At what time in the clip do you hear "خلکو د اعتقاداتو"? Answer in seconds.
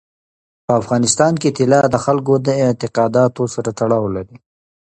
2.05-3.43